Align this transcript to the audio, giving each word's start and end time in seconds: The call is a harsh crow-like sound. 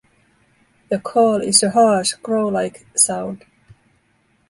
The 0.89 0.97
call 0.97 1.43
is 1.43 1.61
a 1.61 1.69
harsh 1.69 2.13
crow-like 2.23 2.87
sound. 2.97 3.45